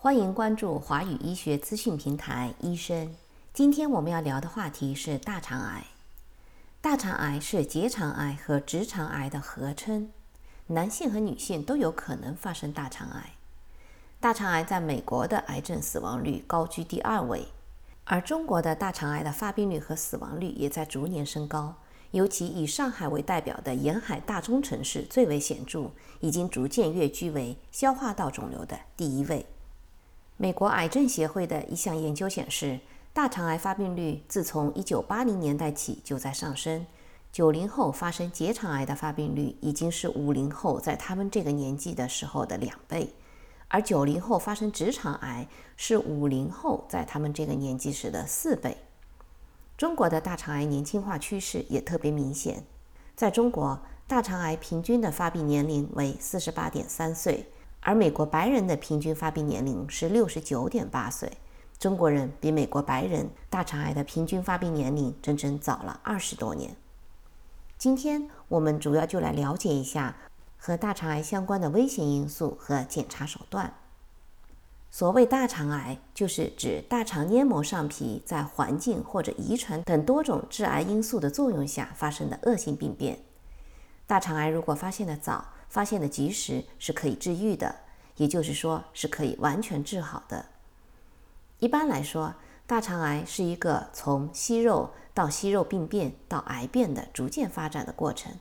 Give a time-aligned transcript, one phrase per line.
[0.00, 3.12] 欢迎关注华语医学资讯平台医生。
[3.52, 5.86] 今天我们要聊的话题是大肠癌。
[6.80, 10.08] 大肠癌是结肠癌和直肠癌的合称，
[10.68, 13.30] 男性和女性都有可能发生大肠癌。
[14.20, 17.48] 大肠癌在美国的癌症死亡率高居第二位，
[18.04, 21.74] 而中国的大肠癌的发病率和死亡率也在逐年升高。
[22.12, 29.44] 尤其以上海为代表的沿海大中城市最为显著，已经逐渐跃居为消化道肿瘤的第一位。
[30.40, 32.78] 美国癌症协会的一项研究显示，
[33.12, 36.86] 大肠癌发病率自从1980年代起就在上升。
[37.34, 43.12] 90后发生结肠癌的发病率已经是50后在他们这个年纪的时候的两倍，
[43.66, 48.76] 而90后发生直肠癌是50后在他们这个年纪时的四倍。
[49.76, 52.64] 中国的大肠癌年轻化趋势也特别明显，
[53.16, 57.50] 在中国，大肠癌平均的发病年龄为48.3岁。
[57.80, 61.38] 而美国白人的平均发病年龄是六十九点八岁，
[61.78, 66.76] 中国人比美国白人大肠癌的平均发病年龄整整早了二十多年。
[67.78, 70.16] 今天我们主要就来了解一下
[70.56, 73.72] 和大肠癌相关的危险因素和检查手段。
[74.90, 83.20] 所谓大肠癌，就是指大肠黏膜上皮在环境或者遗传等多种致癌因素的作用下发生的恶性病变。
[84.06, 87.74] 大肠癌如果发现的早，发现的及时是可以治愈的，
[88.16, 90.46] 也就是说是可以完全治好的。
[91.58, 92.34] 一般来说，
[92.66, 98.32] 大肠癌是一个从息肉到息肉病变到癌变的逐渐发展的过程。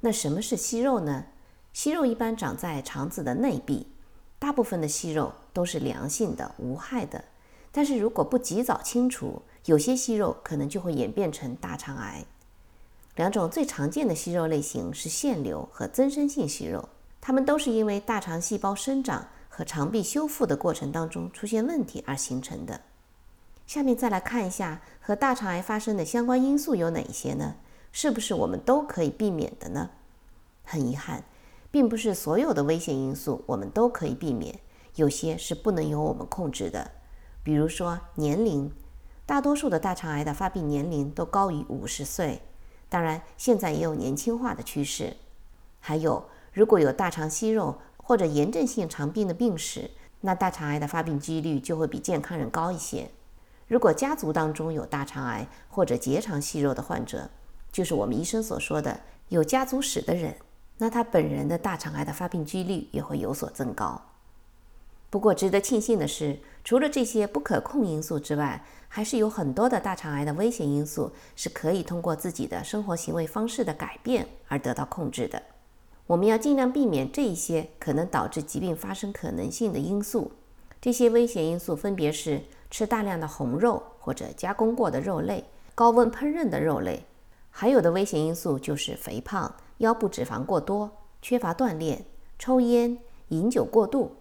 [0.00, 1.24] 那什么是息肉呢？
[1.72, 3.88] 息肉一般长在肠子的内壁，
[4.38, 7.24] 大部分的息肉都是良性的、无害的。
[7.72, 12.24] 但是如果不及早清除，有些息肉可能就会演变成大肠癌。
[13.16, 16.88] 两种最常见的息肉类型是腺瘤和增生性息肉，
[17.20, 22.80] 它们都是因为大肠细胞生长和肠壁修复的过程当中出现问题而形成的。
[23.66, 27.54] 下面再来看一下和大肠癌发生的相关因素有哪些呢？
[27.92, 29.90] 是不是我们都可以避免的呢？
[30.64, 31.22] 很遗憾，
[31.70, 34.58] 并不是所有的危险因素我们都可以避免，
[34.96, 36.90] 有些是不能由我们控制的。
[37.44, 38.72] 比如说年龄，
[39.24, 42.42] 大多数的大肠癌的发病年龄都高于五十岁。
[42.94, 45.16] 当然，现在也有年轻化的趋势。
[45.80, 49.90] 还有，如果有大肠息肉或者炎症性肠病的病史，
[50.20, 53.10] 那大肠癌的发病几率就会比健康人高一些。
[53.66, 57.28] 如果家族当中有大肠癌或者结肠息肉的患者，
[57.72, 60.36] 就是我们医生所说的有家族史的人，
[60.78, 64.00] 那他本人的大肠癌的发病几率也会有所增高。
[65.14, 75.40] 不过，值得庆幸的是，除了这些不可控因素之外，还是有很多的大肠癌的危险因素是可以通过自己的生活行为方式的改变而得到控制的。
[76.08, 80.32] 我们要尽量避免这一些可能导致疾病发生可能性的因素。
[80.80, 85.44] 这些危险因素分别是吃大量的红肉或者加工过的肉类、
[85.76, 87.04] 高温烹饪的肉类，
[87.52, 90.90] 还有的危险因素就是肥胖、腰部脂肪过多、
[91.22, 92.04] 缺乏锻炼、
[92.36, 92.98] 抽烟、
[93.28, 94.16] 饮酒过度。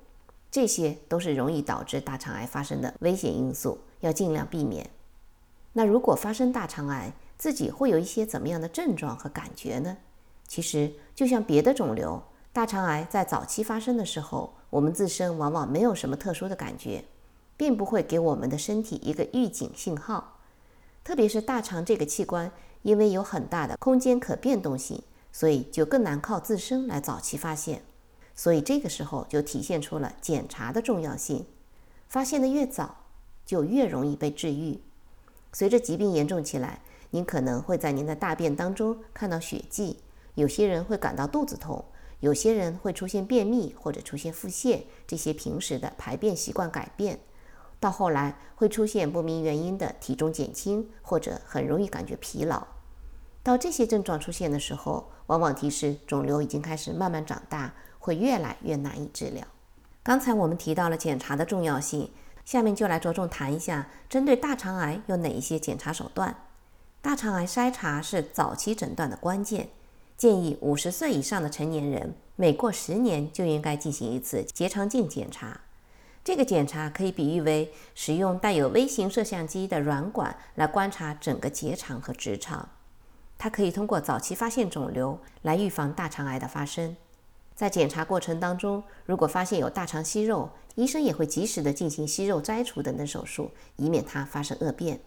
[0.54, 4.88] 这些都是容易导致大肠癌发生的危险因素，要尽量避免。
[5.72, 9.98] 那如果发生大肠癌，自己会有一些怎么样的症状和感觉呢？
[10.48, 12.22] 其实就像别的肿瘤，
[12.52, 17.04] 大肠癌在早期发生的时候，我们自身往往没有什么特殊的感觉，
[17.58, 20.38] 并不会给我们的身体一个预警信号。
[21.04, 22.52] 特别是大肠这个器官，
[22.84, 27.82] 因为有很大的空间可变动性，所以就更难靠自身来早期发现。
[28.36, 31.46] 所以这个时候就体现出了检查的重要性，
[32.08, 32.98] 发现的越早，
[33.46, 34.80] 就越容易被治愈。
[35.52, 36.82] 随着疾病严重起来，
[37.12, 40.00] 您可能会在您的大便当中看到血迹，
[40.34, 41.86] 有些人会感到肚子痛，
[42.22, 47.20] 有些人会出现便秘或者出现腹泻，这些平时的排便习惯改变，
[47.80, 52.66] 到后来会出现不明原因的体重减轻，或者很容易感觉疲劳。
[53.44, 57.76] 到这些症状出现的时候，往往提示肿瘤已经开始慢慢长大。
[58.04, 59.42] 会越来越难以治疗。
[60.04, 62.12] 刚才我们提到了检查的重要性，
[62.44, 66.36] 下面就来着重谈一下针对大肠癌有哪一些检查手段。
[67.02, 69.70] 大肠癌筛查是早期诊断的关键，
[70.18, 75.62] 建议五十岁以上的成年人每过十年就应该进行一次结肠镜检查。
[76.26, 82.68] 这个检查可以比喻为使用带有微型摄像机的软管来观察整个结肠和直肠。
[83.38, 86.98] 它可以通过早期发现肿瘤来预防大肠癌的发生。
[87.56, 95.00] 在检查过程当中，如果发现有大肠息肉，医生也会及时的进行息肉摘除等等手术，以免它发生恶变。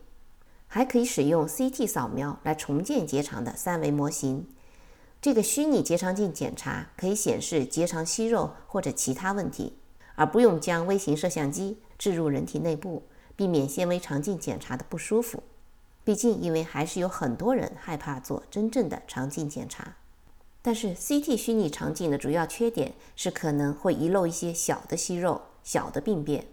[0.68, 4.48] 还可以使用 CT 扫描来重建结肠的三维模型。
[5.20, 9.76] 这个虚拟结肠镜检查可以显示结肠息肉或者其他问题，
[10.14, 13.02] 而不用将微型摄像机置入人体内部，
[13.34, 15.42] 避免纤维肠镜检查的不舒服。
[16.04, 19.96] 毕竟，因为还是有很多人害怕做真正的肠镜检查。
[20.66, 26.44] 但是，CT 虚拟肠镜的主要缺点是可能会遗漏一些小的息肉、小的病变，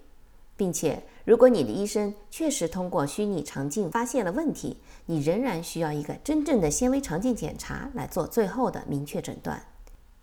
[0.55, 4.77] 并且如果你的医生确实通过虚拟肠镜发现了问题，
[5.07, 9.65] 你仍然需要一个真正的纤维肠镜检查来做最后的明确诊断。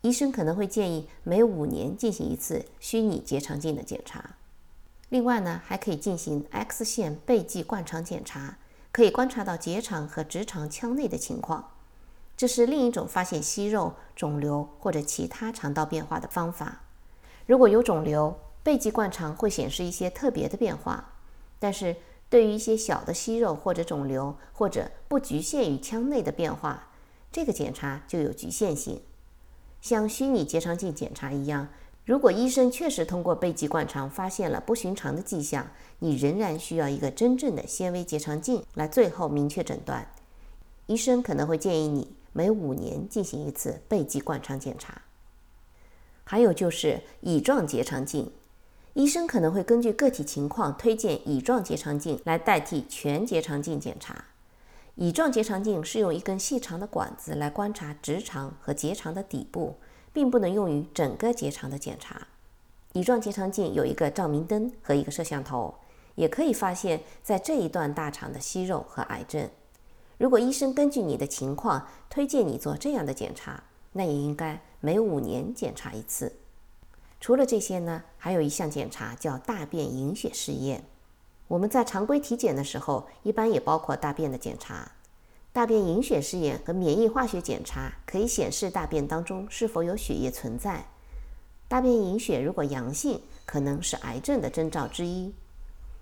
[0.03, 4.37] 医生可能会建议每五年进行一次虚拟结肠镜的检查。
[5.09, 8.59] 另外呢，还可以进行 X 线背剂灌肠检查，
[8.93, 11.73] 可以观察到结肠和直肠腔内的情况。
[12.41, 16.81] 这是另一种发现息肉、肿瘤或者其他肠道变化的方法。
[17.45, 21.05] 如果有肿瘤，背剂灌肠会显示一些特别的变化；
[21.59, 21.97] 但是
[22.31, 26.89] 对于一些小的息肉或者肿瘤，或者不局限于腔内的变化，
[27.31, 29.03] 这个检查就有局限性。
[29.83, 31.69] 像虚拟结肠镜检查一样，
[32.07, 35.67] 如果医生确实通过背剂灌肠发现了不寻常的迹象，
[35.99, 40.11] 你仍然需要一个真正的纤维结肠镜来最后明确诊断。
[40.87, 42.15] 医生可能会建议你。
[42.33, 45.03] 每五年进行一次背剂灌肠检查。
[46.25, 48.33] 还有就是乙状结肠镜，
[48.95, 54.27] 医生可能会根据个体情况推荐乙状结肠镜来代替全结肠镜检查。
[54.97, 59.77] 乙状结肠镜是用一根细长的管子来观察直肠和结肠的底部，
[60.13, 62.29] 并不能用于整个结肠的检查。
[62.93, 65.75] 乙状结肠镜有一个照明灯和一个摄像头，
[66.17, 69.49] 也可以发现在这一段大肠的息肉和癌症。
[70.21, 76.31] 如果医生根据你的情况推荐你做这样的检查，那也应该每五年检查一次。
[77.19, 80.85] 除了这些呢，还有一项检查叫大便隐血试验。
[81.49, 84.93] 我们在常规体检的时候，一般也包括大便的检查。
[85.55, 90.85] 大便隐血试验和免疫化学检查可以显示大便当中是否有血液存在。
[91.67, 95.33] 大便隐血如果阳性，可能是癌症的征兆之一。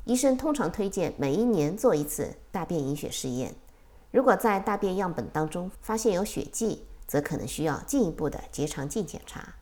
[0.06, 3.54] 医生通常推荐每一年做一次大便隐血试验。
[4.10, 9.54] 如果在大便样本当中发现有血迹，则可能需要进一步的结肠镜检查。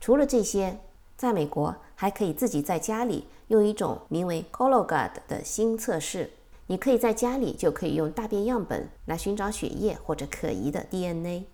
[0.00, 0.78] 除了这些，
[1.16, 6.30] 在美国还可以自己在家里用一种名为 Cologuard 的新测试。
[6.68, 11.46] 你可以在家里就可以用大便样本来寻找血液或者可疑的 DNA。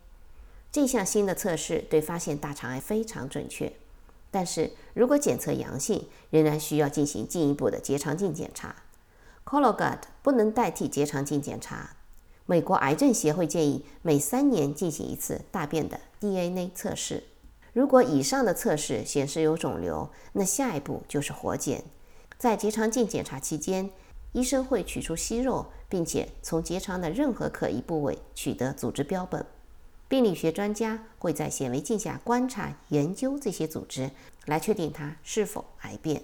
[0.70, 3.70] 这项新的测试对发现大肠癌非常准确，
[4.30, 8.74] 但是如果检测阳性，仍然需要进行进一步的结肠镜检查。
[9.44, 11.96] Cologuard 不能代替结肠镜检查。
[12.52, 17.24] 美国癌症协会建议每三年进行一次大便的 DNA 测试。
[17.72, 21.82] 如果以上的测试显示有肿瘤，那下一步就是活检。
[22.36, 23.88] 在结肠镜检查期间，
[24.32, 29.46] 医生会取出息肉，并且从结肠的任何可疑部位取得组织标本。
[30.06, 34.10] 病理学专家会在显微镜下观察、研究这些组织，
[34.44, 36.22] 来确定它是否癌变。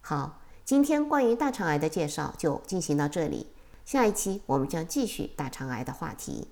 [0.00, 3.48] 好，今天关于大肠癌的介绍就进行到这里。
[3.84, 6.48] 下一期我们将继续大肠癌的话题。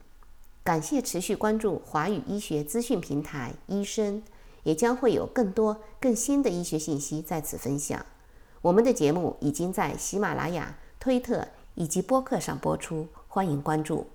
[0.63, 4.23] 感谢持续关注华语医学资讯平台医生，
[4.63, 8.05] 也将会有更多更新的医学信息在此分享。
[8.61, 14.07] 我们的节目已经在喜马拉雅、推特以及播客上播出，欢迎关注。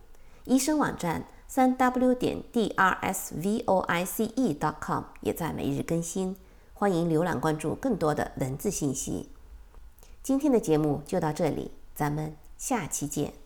[0.43, 6.35] 医生网站三 w 点 d r s v o i c e dot com 也在每日更新，
[6.75, 9.29] 欢迎浏览关注更多的文字信息。
[10.21, 12.44] 今天的节目就到这里，咱们。
[12.57, 13.44] 下期见。